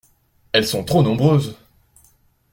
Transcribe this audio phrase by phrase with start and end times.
[0.51, 1.55] Elles sont trop nombreuses.